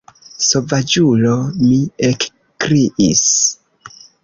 Sovaĝulo 0.45 1.35
mi 1.59 1.77
ekkriis. 2.09 3.23